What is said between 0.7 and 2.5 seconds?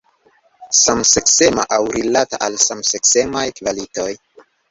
Samseksema aŭ rilata